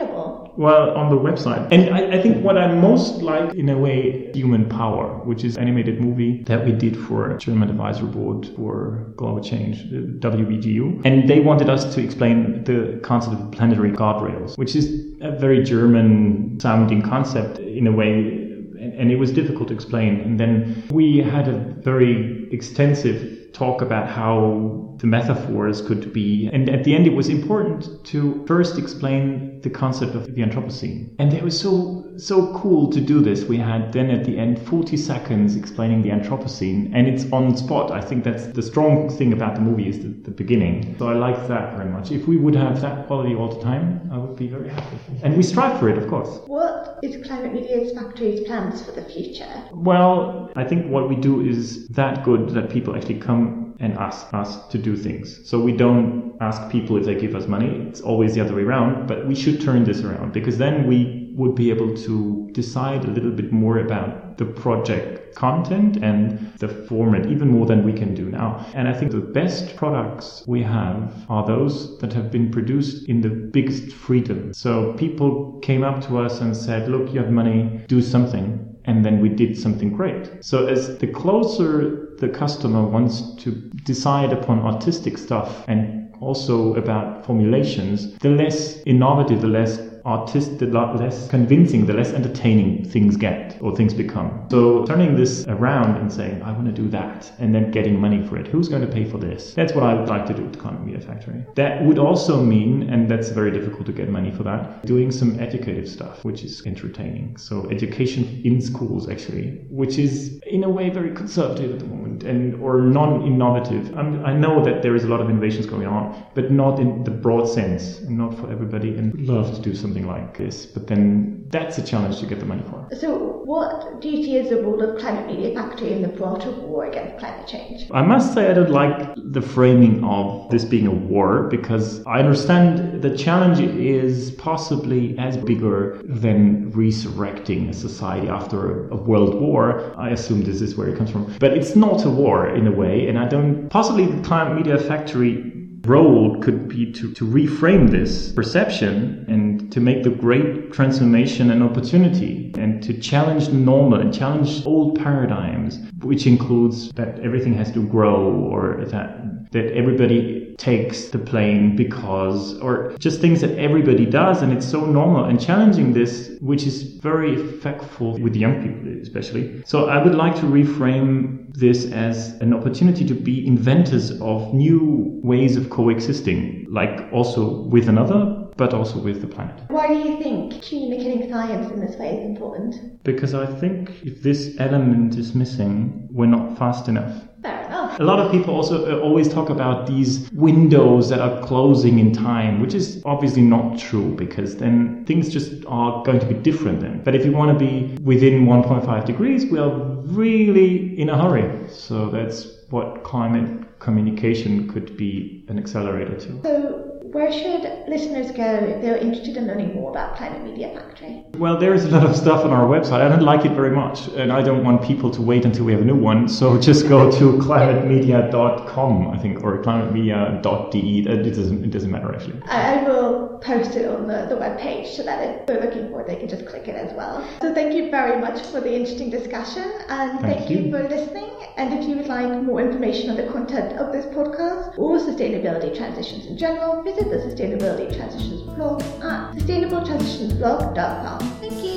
Well, 0.56 0.90
on 0.90 1.08
the 1.08 1.16
website. 1.16 1.72
And 1.72 1.94
I, 1.94 2.18
I 2.18 2.22
think 2.22 2.44
what 2.44 2.58
I 2.58 2.72
most 2.74 3.22
like 3.22 3.54
in 3.54 3.68
a 3.70 3.78
way, 3.78 4.30
Human 4.34 4.68
Power, 4.68 5.18
which 5.24 5.44
is 5.44 5.56
animated 5.56 6.00
movie 6.00 6.42
that 6.44 6.64
we 6.64 6.72
did 6.72 6.96
for 6.96 7.36
German 7.38 7.70
Advisory 7.70 8.08
Board 8.08 8.50
for 8.54 9.12
Global 9.16 9.42
Change, 9.42 9.82
WBGU. 9.90 11.02
And 11.06 11.28
they 11.28 11.40
wanted 11.40 11.70
us 11.70 11.94
to 11.94 12.02
explain 12.02 12.64
the 12.64 13.00
concept 13.02 13.40
of 13.40 13.50
planetary 13.52 13.92
guardrails, 13.92 14.58
which 14.58 14.76
is 14.76 15.14
a 15.22 15.30
very 15.30 15.62
German 15.62 16.58
sounding 16.60 17.00
concept 17.00 17.58
in 17.58 17.86
a 17.86 17.92
way 17.92 18.42
and 18.82 19.10
it 19.10 19.16
was 19.16 19.30
difficult 19.30 19.68
to 19.68 19.74
explain. 19.74 20.20
And 20.20 20.40
then 20.40 20.84
we 20.90 21.18
had 21.18 21.48
a 21.48 21.58
very 21.82 22.48
extensive 22.52 23.41
talk 23.52 23.82
about 23.82 24.09
how 24.09 24.97
the 24.99 25.06
metaphors 25.06 25.82
could 25.82 26.12
be. 26.12 26.49
And 26.52 26.68
at 26.68 26.85
the 26.85 26.94
end, 26.94 27.06
it 27.06 27.14
was 27.14 27.28
important 27.28 28.04
to 28.06 28.44
first 28.47 28.78
explain 28.78 29.61
the 29.62 29.71
concept 29.71 30.14
of 30.14 30.26
the 30.26 30.42
Anthropocene. 30.42 31.14
And 31.18 31.32
it 31.32 31.42
was 31.42 31.59
so, 31.59 32.12
so 32.16 32.56
cool 32.56 32.90
to 32.90 33.00
do 33.00 33.21
this. 33.21 33.44
We 33.44 33.59
had 33.59 33.92
then 33.92 34.11
at 34.11 34.25
the 34.25 34.38
end 34.38 34.61
40 34.66 34.97
seconds 34.97 35.56
explaining 35.56 36.02
the 36.02 36.11
Anthropocene, 36.11 36.90
and 36.94 37.06
it's 37.06 37.30
on 37.32 37.56
spot. 37.56 37.90
I 37.90 38.00
think 38.00 38.25
that's 38.25 38.47
the 38.47 38.62
strong 38.62 39.09
thing 39.09 39.32
about 39.32 39.54
the 39.56 39.61
movie 39.61 39.88
is 39.88 39.99
the, 39.99 40.09
the 40.09 40.30
beginning. 40.30 40.97
So 40.99 41.09
I 41.09 41.14
like 41.14 41.49
that 41.49 41.76
very 41.76 41.90
much. 41.90 42.11
If 42.11 42.26
we 42.26 42.37
would 42.37 42.54
have 42.54 42.80
that 42.80 43.06
quality 43.06 43.35
all 43.35 43.49
the 43.49 43.62
time, 43.62 44.09
I 44.12 44.18
would 44.18 44.37
be 44.37 44.49
very 44.49 44.68
happy. 44.68 44.97
And 45.23 45.37
we 45.37 45.42
strive 45.42 45.78
for 45.78 45.88
it, 45.88 45.99
of 45.99 46.09
course. 46.09 46.40
What 46.47 46.99
is 47.02 47.25
Climate 47.26 47.52
Media's 47.52 47.92
Factory's 47.92 48.40
plans 48.47 48.85
for 48.85 48.92
the 48.92 49.02
future? 49.02 49.52
Well, 49.73 50.52
I 50.54 50.64
think 50.64 50.87
what 50.87 51.09
we 51.09 51.16
do 51.16 51.40
is 51.40 51.88
that 51.88 52.25
good 52.25 52.50
that 52.50 52.71
people 52.71 52.94
actually 52.94 53.18
come 53.18 53.41
and 53.82 53.98
ask 53.98 54.32
us 54.32 54.66
to 54.68 54.78
do 54.78 54.96
things. 54.96 55.46
So 55.48 55.60
we 55.60 55.72
don't 55.72 56.36
ask 56.40 56.70
people 56.70 56.96
if 56.96 57.04
they 57.04 57.16
give 57.16 57.34
us 57.34 57.46
money. 57.46 57.84
It's 57.88 58.00
always 58.00 58.34
the 58.34 58.40
other 58.40 58.54
way 58.54 58.62
around, 58.62 59.06
but 59.06 59.26
we 59.26 59.34
should 59.34 59.60
turn 59.60 59.84
this 59.84 60.00
around 60.00 60.32
because 60.32 60.56
then 60.56 60.86
we 60.86 61.34
would 61.34 61.54
be 61.54 61.70
able 61.70 61.94
to 61.96 62.48
decide 62.52 63.04
a 63.04 63.10
little 63.10 63.30
bit 63.30 63.52
more 63.52 63.78
about 63.78 64.38
the 64.38 64.44
project 64.44 65.34
content 65.34 65.96
and 65.96 66.52
the 66.58 66.68
format, 66.68 67.26
even 67.26 67.48
more 67.48 67.66
than 67.66 67.84
we 67.84 67.92
can 67.92 68.14
do 68.14 68.28
now. 68.28 68.64
And 68.74 68.86
I 68.86 68.92
think 68.92 69.12
the 69.12 69.18
best 69.18 69.76
products 69.76 70.44
we 70.46 70.62
have 70.62 71.24
are 71.28 71.46
those 71.46 71.98
that 71.98 72.12
have 72.12 72.30
been 72.30 72.50
produced 72.50 73.08
in 73.08 73.20
the 73.20 73.30
biggest 73.30 73.92
freedom. 73.92 74.52
So 74.52 74.92
people 74.94 75.58
came 75.60 75.82
up 75.82 76.06
to 76.06 76.18
us 76.18 76.40
and 76.40 76.56
said, 76.56 76.88
look, 76.88 77.12
you 77.12 77.20
have 77.20 77.30
money, 77.30 77.80
do 77.88 78.00
something 78.00 78.68
and 78.84 79.04
then 79.04 79.20
we 79.20 79.28
did 79.28 79.56
something 79.56 79.92
great. 79.92 80.28
So 80.40 80.66
as 80.66 80.98
the 80.98 81.06
closer 81.06 82.01
the 82.22 82.28
customer 82.28 82.84
wants 82.84 83.34
to 83.34 83.50
decide 83.82 84.32
upon 84.32 84.60
artistic 84.60 85.18
stuff 85.18 85.64
and 85.66 86.14
also 86.20 86.76
about 86.76 87.26
formulations, 87.26 88.16
the 88.18 88.30
less 88.30 88.80
innovative, 88.86 89.40
the 89.40 89.48
less 89.48 89.91
artist, 90.04 90.59
the 90.59 90.66
less 90.66 91.28
convincing, 91.28 91.87
the 91.87 91.94
less 91.94 92.12
entertaining 92.12 92.85
things 92.85 93.16
get 93.16 93.59
or 93.61 93.75
things 93.75 93.94
become. 93.94 94.47
So 94.50 94.85
turning 94.85 95.16
this 95.16 95.47
around 95.49 95.97
and 95.97 96.12
saying, 96.12 96.42
I 96.42 96.52
want 96.52 96.66
to 96.66 96.73
do 96.73 96.88
that, 96.90 97.32
and 97.38 97.54
then 97.54 97.71
getting 97.71 97.99
money 97.99 98.26
for 98.26 98.37
it. 98.37 98.47
Who's 98.47 98.68
going 98.68 98.82
to 98.82 98.92
pay 98.92 99.04
for 99.04 99.18
this? 99.18 99.54
That's 99.54 99.73
what 99.73 99.85
I 99.85 99.94
would 99.94 100.09
like 100.09 100.26
to 100.26 100.35
do 100.35 100.42
with 100.42 100.59
Climate 100.59 100.85
Media 100.85 101.00
Factory. 101.00 101.44
That 101.54 101.85
would 101.85 101.99
also 101.99 102.42
mean, 102.42 102.88
and 102.90 103.11
that's 103.11 103.28
very 103.30 103.50
difficult 103.50 103.87
to 103.87 103.92
get 103.92 104.09
money 104.09 104.30
for 104.30 104.42
that, 104.44 104.85
doing 104.85 105.11
some 105.11 105.38
educative 105.38 105.88
stuff, 105.88 106.25
which 106.25 106.42
is 106.42 106.64
entertaining. 106.66 107.37
So 107.37 107.68
education 107.71 108.42
in 108.44 108.61
schools, 108.61 109.09
actually, 109.09 109.64
which 109.71 109.99
is 109.99 110.40
in 110.47 110.64
a 110.64 110.68
way 110.68 110.90
very 110.90 111.14
conservative 111.14 111.73
at 111.73 111.78
the 111.78 111.87
moment 111.87 112.25
and 112.25 112.61
or 112.62 112.80
non-innovative. 112.80 113.97
I'm, 113.97 114.25
i 114.25 114.32
know 114.32 114.64
that 114.64 114.82
there 114.82 114.94
is 114.94 115.04
a 115.04 115.09
lot 115.09 115.21
of 115.21 115.30
innovations 115.30 115.66
going 115.66 115.87
on, 115.87 116.25
but 116.35 116.50
not 116.50 116.78
in 116.78 117.04
the 117.04 117.11
broad 117.11 117.47
sense, 117.49 117.99
and 117.99 118.16
not 118.18 118.37
for 118.38 118.50
everybody. 118.50 118.97
And 118.97 119.14
love 119.26 119.54
to 119.54 119.61
do 119.61 119.75
some 119.75 119.91
something 119.92 120.08
like 120.08 120.37
this. 120.37 120.66
But 120.66 120.87
then 120.87 121.44
that's 121.49 121.78
a 121.78 121.84
challenge 121.84 122.18
to 122.20 122.26
get 122.26 122.40
the 122.40 122.46
money 122.46 122.62
for. 122.70 122.88
So, 122.99 123.42
what 123.44 124.00
do 124.00 124.08
you 124.08 124.22
see 124.22 124.38
as 124.38 124.49
the 124.49 124.62
role 124.62 124.82
of 124.82 124.99
Climate 124.99 125.26
Media 125.26 125.54
Factory 125.54 125.92
in 125.92 126.02
the 126.02 126.08
broader 126.08 126.50
war 126.50 126.87
against 126.87 127.18
climate 127.18 127.46
change? 127.46 127.90
I 127.90 128.02
must 128.02 128.32
say, 128.34 128.50
I 128.50 128.54
don't 128.54 128.70
like 128.70 129.14
the 129.16 129.42
framing 129.42 130.02
of 130.04 130.50
this 130.50 130.64
being 130.64 130.87
a 130.87 130.94
war 130.94 131.49
because 131.49 132.04
I 132.06 132.20
understand 132.20 133.02
the 133.02 133.16
challenge 133.16 133.61
is 133.61 134.30
possibly 134.32 135.18
as 135.18 135.37
bigger 135.37 136.00
than 136.04 136.70
resurrecting 136.70 137.68
a 137.68 137.75
society 137.75 138.28
after 138.28 138.88
a, 138.88 138.94
a 138.94 138.96
world 138.96 139.40
war. 139.40 139.94
I 139.99 140.11
assume 140.11 140.42
this 140.42 140.61
is 140.61 140.76
where 140.76 140.88
it 140.88 140.96
comes 140.96 141.11
from. 141.11 141.34
But 141.38 141.52
it's 141.52 141.76
not 141.76 142.04
a 142.04 142.11
war 142.11 142.49
in 142.49 142.66
a 142.66 142.72
way, 142.72 143.08
and 143.08 143.18
I 143.18 143.26
don't. 143.28 143.68
Possibly 143.68 144.06
the 144.06 144.22
Climate 144.22 144.56
Media 144.56 144.78
Factory 144.78 145.62
role 145.84 146.40
could 146.40 146.68
be 146.68 146.92
to, 146.92 147.12
to 147.12 147.26
reframe 147.26 147.90
this 147.90 148.32
perception 148.32 149.24
and 149.28 149.72
to 149.72 149.80
make 149.80 150.02
the 150.02 150.10
great 150.10 150.72
transformation 150.72 151.50
an 151.50 151.62
opportunity 151.62 152.52
and 152.56 152.82
to 152.82 152.94
challenge 152.94 153.48
the 153.48 153.54
normal 153.54 154.00
and 154.00 154.14
challenge 154.14 154.64
old 154.64 154.98
paradigms, 154.98 155.78
which 156.02 156.26
includes 156.26 156.92
that 156.92 157.18
everything 157.20 157.54
has 157.54 157.72
to 157.72 157.86
grow 157.88 158.32
or 158.32 158.84
that 158.86 159.18
that 159.52 159.66
everybody 159.72 160.41
takes 160.59 161.09
the 161.09 161.18
plane 161.18 161.76
because, 161.76 162.59
or 162.61 162.94
just 162.99 163.21
things 163.21 163.40
that 163.40 163.59
everybody 163.59 164.06
does, 164.06 164.42
and 164.42 164.52
it's 164.52 164.68
so 164.68 164.85
normal. 164.85 165.25
And 165.25 165.40
challenging 165.40 165.92
this, 165.92 166.37
which 166.40 166.64
is 166.64 166.82
very 166.82 167.37
effectful 167.37 168.21
with 168.21 168.37
young 168.37 168.62
people, 168.62 169.00
especially. 169.00 169.62
So 169.66 169.87
I 169.87 170.02
would 170.02 170.14
like 170.14 170.37
to 170.37 170.42
reframe 170.42 171.52
this 171.54 171.90
as 171.92 172.40
an 172.40 172.54
opportunity 172.54 173.06
to 173.06 173.14
be 173.14 173.47
inventors 173.47 174.21
of 174.21 174.54
new 174.54 175.21
ways 175.23 175.56
of 175.56 175.71
coexisting, 175.71 176.66
like 176.71 177.12
also 177.12 177.62
with 177.62 177.88
another, 177.88 178.38
but 178.56 178.75
also 178.75 178.99
with 178.99 179.21
the 179.21 179.26
planet. 179.26 179.59
Why 179.68 179.88
do 179.88 179.94
you 179.94 180.23
think 180.23 180.62
communicating 180.62 181.30
science 181.30 181.71
in 181.73 181.80
this 181.80 181.97
way 181.97 182.16
is 182.18 182.25
important? 182.25 183.02
Because 183.02 183.35
I 183.35 183.47
think 183.47 183.90
if 184.04 184.23
this 184.23 184.54
element 184.59 185.16
is 185.16 185.35
missing, 185.35 186.09
we're 186.11 186.26
not 186.26 186.59
fast 186.59 186.88
enough. 186.88 187.23
Fair 187.42 187.66
enough. 187.66 187.81
A 187.99 188.04
lot 188.04 188.18
of 188.18 188.30
people 188.30 188.54
also 188.54 188.90
uh, 188.90 189.00
always 189.00 189.28
talk 189.28 189.50
about 189.50 189.87
these 189.87 190.30
windows 190.32 191.08
that 191.08 191.20
are 191.20 191.42
closing 191.42 191.99
in 191.99 192.12
time, 192.12 192.61
which 192.61 192.75
is 192.75 193.02
obviously 193.04 193.42
not 193.42 193.78
true 193.78 194.14
because 194.14 194.56
then 194.56 195.04
things 195.04 195.28
just 195.28 195.64
are 195.66 196.02
going 196.04 196.20
to 196.20 196.26
be 196.26 196.34
different 196.34 196.80
then. 196.80 197.02
But 197.04 197.14
if 197.14 197.25
you 197.25 197.32
want 197.32 197.58
to 197.58 197.64
be 197.64 197.96
within 198.02 198.46
1.5 198.46 199.04
degrees, 199.04 199.46
we 199.46 199.58
are 199.58 199.70
really 199.70 200.99
in 200.99 201.08
a 201.08 201.20
hurry. 201.20 201.68
So 201.68 202.08
that's 202.11 202.46
what 202.70 203.04
climate 203.04 203.78
communication 203.78 204.68
could 204.72 204.96
be 204.96 205.44
an 205.49 205.58
accelerator 205.58 206.16
to. 206.16 206.42
So 206.42 206.91
where 207.12 207.31
should 207.31 207.62
listeners 207.88 208.31
go 208.33 208.42
if 208.42 208.81
they're 208.81 208.97
interested 208.97 209.37
in 209.37 209.47
learning 209.47 209.75
more 209.75 209.90
about 209.90 210.16
Climate 210.16 210.42
Media 210.42 210.71
Factory? 210.75 211.25
Well, 211.35 211.59
there 211.59 211.75
is 211.75 211.85
a 211.85 211.90
lot 211.90 212.07
of 212.07 212.16
stuff 212.16 212.45
on 212.45 212.50
our 212.50 212.66
website. 212.66 213.02
I 213.02 213.09
don't 213.09 213.23
like 213.23 213.45
it 213.45 213.52
very 213.52 213.71
much, 213.71 214.09
and 214.09 214.33
I 214.33 214.42
don't 214.42 214.64
want 214.64 214.83
people 214.83 215.11
to 215.11 215.23
wait 215.23 215.45
until 215.45 215.66
we 215.66 215.73
have 215.73 215.83
a 215.83 215.85
new 215.85 215.97
one. 215.97 216.26
So 216.26 216.59
just 216.71 216.88
go 216.88 217.11
to 217.11 217.33
climatemedia.com, 217.38 219.09
I 219.09 219.19
think, 219.19 219.45
or 219.45 219.62
climatemedia.de. 219.62 221.00
It 221.00 221.35
doesn't, 221.35 221.64
it 221.64 221.71
doesn't 221.71 221.90
matter 221.90 222.14
actually. 222.14 222.40
I, 222.47 222.81
I 222.81 222.85
will 222.85 223.31
post 223.42 223.76
it 223.76 223.87
on 223.88 224.06
the, 224.06 224.26
the 224.28 224.37
web 224.37 224.58
page 224.58 224.94
so 224.94 225.02
that 225.02 225.22
if 225.22 225.46
they're 225.46 225.61
looking 225.61 225.90
for 225.90 226.00
it, 226.00 226.06
they 226.06 226.16
can 226.16 226.28
just 226.28 226.46
click 226.46 226.68
it 226.68 226.76
as 226.76 226.92
well. 226.94 227.26
So 227.40 227.52
thank 227.54 227.75
you 227.75 227.90
very 227.90 228.20
much 228.20 228.44
for 228.46 228.61
the 228.61 228.72
interesting 228.75 229.11
discussion, 229.11 229.70
and 229.88 230.20
thank, 230.20 230.38
Thank 230.38 230.50
you. 230.50 230.58
you. 230.61 230.70
for 230.70 230.88
listening. 230.88 231.30
And 231.56 231.75
if 231.75 231.87
you 231.88 231.96
would 231.96 232.06
like 232.06 232.42
more 232.42 232.61
information 232.61 233.11
on 233.11 233.16
the 233.16 233.26
content 233.30 233.78
of 233.78 233.92
this 233.92 234.06
podcast 234.06 234.78
or 234.78 234.99
sustainability 234.99 235.76
transitions 235.76 236.26
in 236.26 236.38
general, 236.38 236.82
visit 236.82 237.11
the 237.11 237.16
Sustainability 237.16 237.94
Transitions 237.94 238.42
blog 238.54 238.82
at 238.82 239.32
sustainabletransitionsblog.com. 239.37 241.18
Thank 241.40 241.64
you. 241.64 241.71